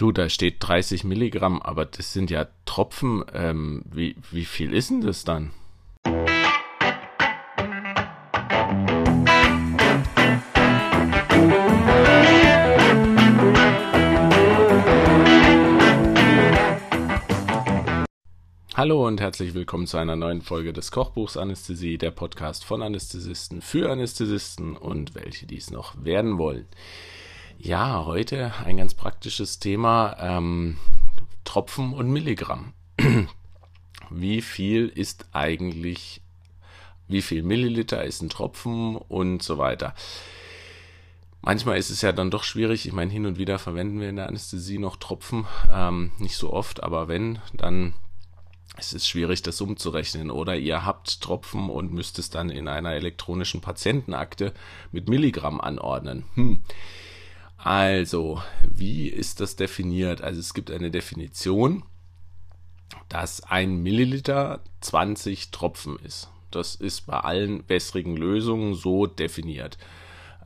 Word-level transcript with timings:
Du, 0.00 0.12
da 0.12 0.30
steht 0.30 0.66
30 0.66 1.04
Milligramm, 1.04 1.60
aber 1.60 1.84
das 1.84 2.14
sind 2.14 2.30
ja 2.30 2.46
Tropfen. 2.64 3.22
Ähm, 3.34 3.82
wie, 3.84 4.16
wie 4.30 4.46
viel 4.46 4.72
ist 4.72 4.88
denn 4.88 5.02
das 5.02 5.24
dann? 5.24 5.50
Hallo 18.74 19.06
und 19.06 19.20
herzlich 19.20 19.52
willkommen 19.52 19.86
zu 19.86 19.98
einer 19.98 20.16
neuen 20.16 20.40
Folge 20.40 20.72
des 20.72 20.92
Kochbuchs 20.92 21.36
Anästhesie, 21.36 21.98
der 21.98 22.10
Podcast 22.10 22.64
von 22.64 22.80
Anästhesisten 22.80 23.60
für 23.60 23.92
Anästhesisten 23.92 24.78
und 24.78 25.14
welche 25.14 25.44
dies 25.44 25.70
noch 25.70 26.02
werden 26.02 26.38
wollen. 26.38 26.64
Ja, 27.62 28.06
heute 28.06 28.54
ein 28.64 28.78
ganz 28.78 28.94
praktisches 28.94 29.58
Thema, 29.58 30.16
ähm, 30.18 30.78
Tropfen 31.44 31.92
und 31.92 32.10
Milligramm. 32.10 32.72
wie 34.10 34.40
viel 34.40 34.88
ist 34.88 35.26
eigentlich, 35.32 36.22
wie 37.06 37.20
viel 37.20 37.42
Milliliter 37.42 38.02
ist 38.02 38.22
ein 38.22 38.30
Tropfen 38.30 38.96
und 38.96 39.42
so 39.42 39.58
weiter. 39.58 39.94
Manchmal 41.42 41.76
ist 41.76 41.90
es 41.90 42.00
ja 42.00 42.12
dann 42.12 42.30
doch 42.30 42.44
schwierig. 42.44 42.86
Ich 42.86 42.94
meine, 42.94 43.12
hin 43.12 43.26
und 43.26 43.36
wieder 43.36 43.58
verwenden 43.58 44.00
wir 44.00 44.08
in 44.08 44.16
der 44.16 44.28
Anästhesie 44.28 44.78
noch 44.78 44.96
Tropfen. 44.96 45.46
Ähm, 45.70 46.12
nicht 46.16 46.38
so 46.38 46.54
oft, 46.54 46.82
aber 46.82 47.08
wenn, 47.08 47.40
dann 47.52 47.92
es 48.78 48.94
ist 48.94 49.06
schwierig, 49.06 49.42
das 49.42 49.60
umzurechnen. 49.60 50.30
Oder 50.30 50.56
ihr 50.56 50.86
habt 50.86 51.20
Tropfen 51.20 51.68
und 51.68 51.92
müsst 51.92 52.18
es 52.18 52.30
dann 52.30 52.48
in 52.48 52.68
einer 52.68 52.94
elektronischen 52.94 53.60
Patientenakte 53.60 54.54
mit 54.92 55.10
Milligramm 55.10 55.60
anordnen. 55.60 56.24
Hm. 56.36 56.62
Also, 57.62 58.42
wie 58.64 59.08
ist 59.08 59.40
das 59.40 59.54
definiert? 59.54 60.22
Also 60.22 60.40
es 60.40 60.54
gibt 60.54 60.70
eine 60.70 60.90
Definition, 60.90 61.84
dass 63.10 63.42
ein 63.42 63.82
Milliliter 63.82 64.60
20 64.80 65.50
Tropfen 65.50 65.98
ist. 65.98 66.30
Das 66.50 66.74
ist 66.74 67.02
bei 67.02 67.20
allen 67.20 67.68
wässrigen 67.68 68.16
Lösungen 68.16 68.74
so 68.74 69.06
definiert. 69.06 69.76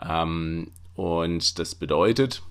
Ähm, 0.02 0.72
und 0.96 1.58
das 1.58 1.76
bedeutet, 1.76 2.42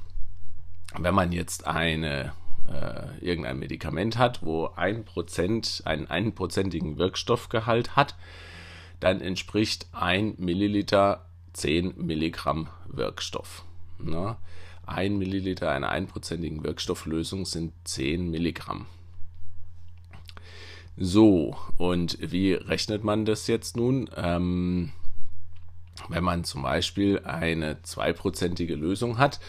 wenn 0.98 1.14
man 1.14 1.33
jetzt 1.33 1.67
eine 1.67 2.31
äh, 2.72 3.20
irgendein 3.20 3.59
Medikament 3.59 4.17
hat, 4.17 4.44
wo 4.44 4.67
ein 4.75 5.03
Prozent, 5.03 5.81
einen 5.86 6.08
einprozentigen 6.08 6.98
Wirkstoffgehalt 6.98 7.98
hat, 7.98 8.16
dann 9.02 9.20
entspricht 9.20 9.88
ein 9.92 10.36
Milliliter 10.38 11.25
10 11.52 11.95
Milligramm 11.98 12.70
Wirkstoff. 12.88 13.66
Ne? 14.09 14.37
Ein 14.85 15.17
Milliliter 15.17 15.71
einer 15.71 15.89
einprozentigen 15.89 16.63
Wirkstofflösung 16.63 17.45
sind 17.45 17.73
10 17.85 18.29
Milligramm. 18.29 18.85
So, 20.95 21.55
und 21.77 22.17
wie 22.21 22.53
rechnet 22.53 23.03
man 23.03 23.25
das 23.25 23.47
jetzt 23.47 23.75
nun? 23.77 24.09
Ähm, 24.15 24.91
wenn 26.09 26.23
man 26.23 26.43
zum 26.43 26.63
Beispiel 26.63 27.21
eine 27.23 27.81
zweiprozentige 27.81 28.75
Lösung 28.75 29.17
hat, 29.17 29.39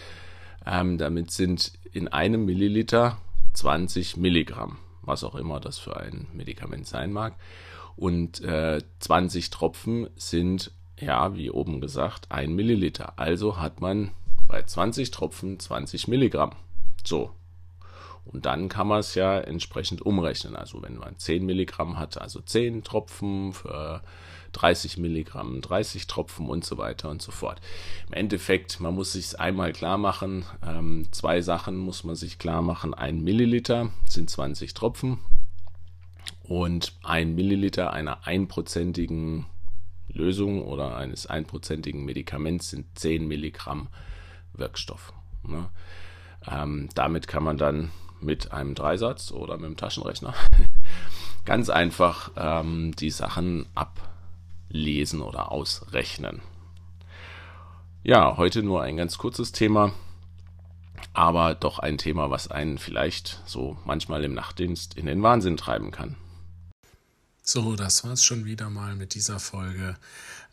ähm, 0.66 0.98
damit 0.98 1.30
sind 1.30 1.72
in 1.92 2.08
einem 2.08 2.44
Milliliter 2.44 3.18
20 3.54 4.16
Milligramm, 4.16 4.78
was 5.02 5.24
auch 5.24 5.34
immer 5.34 5.60
das 5.60 5.78
für 5.78 5.96
ein 5.98 6.26
Medikament 6.32 6.86
sein 6.86 7.12
mag. 7.12 7.34
Und 7.96 8.40
äh, 8.40 8.80
20 9.00 9.50
Tropfen 9.50 10.08
sind, 10.16 10.72
ja, 10.98 11.36
wie 11.36 11.50
oben 11.50 11.80
gesagt, 11.80 12.30
ein 12.30 12.54
Milliliter. 12.54 13.18
Also 13.18 13.58
hat 13.58 13.80
man 13.80 14.10
bei 14.46 14.62
20 14.62 15.10
Tropfen 15.10 15.58
20 15.58 16.08
Milligramm. 16.08 16.52
So. 17.04 17.30
Und 18.24 18.46
dann 18.46 18.68
kann 18.68 18.88
man 18.88 19.00
es 19.00 19.14
ja 19.14 19.38
entsprechend 19.38 20.02
umrechnen. 20.02 20.56
Also 20.56 20.82
wenn 20.82 20.96
man 20.96 21.18
10 21.18 21.44
Milligramm 21.44 21.98
hat, 21.98 22.18
also 22.18 22.40
10 22.40 22.82
Tropfen 22.82 23.52
für 23.52 24.02
30 24.52 24.98
Milligramm, 24.98 25.60
30 25.60 26.06
Tropfen 26.06 26.48
und 26.48 26.64
so 26.64 26.78
weiter 26.78 27.10
und 27.10 27.20
so 27.20 27.32
fort. 27.32 27.60
Im 28.08 28.14
Endeffekt, 28.14 28.80
man 28.80 28.94
muss 28.94 29.12
sich 29.12 29.38
einmal 29.38 29.72
klar 29.72 29.98
machen, 29.98 30.44
ähm, 30.66 31.06
zwei 31.10 31.42
Sachen 31.42 31.76
muss 31.76 32.04
man 32.04 32.14
sich 32.14 32.38
klar 32.38 32.62
machen. 32.62 32.94
Ein 32.94 33.22
Milliliter 33.22 33.90
sind 34.08 34.30
20 34.30 34.72
Tropfen 34.72 35.18
und 36.44 36.94
ein 37.02 37.34
Milliliter 37.34 37.92
einer 37.92 38.26
einprozentigen 38.26 39.46
Lösung 40.08 40.62
oder 40.62 40.96
eines 40.96 41.26
einprozentigen 41.26 42.04
Medikaments 42.04 42.70
sind 42.70 42.86
10 42.98 43.26
Milligramm 43.26 43.88
Wirkstoff. 44.54 45.12
Ne? 45.42 45.68
Ähm, 46.46 46.88
damit 46.94 47.28
kann 47.28 47.42
man 47.42 47.58
dann 47.58 47.90
mit 48.20 48.52
einem 48.52 48.74
Dreisatz 48.74 49.30
oder 49.30 49.56
mit 49.56 49.66
dem 49.66 49.76
Taschenrechner 49.76 50.34
ganz 51.44 51.68
einfach 51.68 52.30
ähm, 52.36 52.94
die 52.96 53.10
Sachen 53.10 53.66
ab 53.74 54.10
lesen 54.68 55.20
oder 55.20 55.52
ausrechnen. 55.52 56.42
Ja, 58.02 58.36
heute 58.36 58.62
nur 58.62 58.82
ein 58.82 58.96
ganz 58.96 59.18
kurzes 59.18 59.52
Thema, 59.52 59.92
aber 61.12 61.54
doch 61.54 61.78
ein 61.78 61.96
Thema, 61.96 62.30
was 62.30 62.48
einen 62.48 62.78
vielleicht 62.78 63.42
so 63.46 63.78
manchmal 63.84 64.24
im 64.24 64.34
Nachtdienst 64.34 64.94
in 64.94 65.06
den 65.06 65.22
Wahnsinn 65.22 65.56
treiben 65.56 65.90
kann. 65.90 66.16
So, 67.42 67.76
das 67.76 68.04
war's 68.04 68.24
schon 68.24 68.46
wieder 68.46 68.70
mal 68.70 68.96
mit 68.96 69.14
dieser 69.14 69.38
Folge. 69.38 69.96